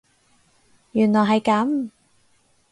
[0.93, 1.91] 原來係噉